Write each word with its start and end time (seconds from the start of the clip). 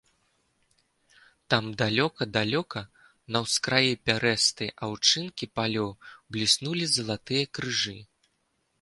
Там, 1.53 1.63
далёка-далёка, 1.81 2.81
на 3.35 3.39
ўскраі 3.45 3.93
пярэстай 4.09 4.69
аўчынкі 4.91 5.45
палёў 5.59 5.89
бліснулі 6.35 6.85
залатыя 6.99 7.43
крыжы. 7.59 7.97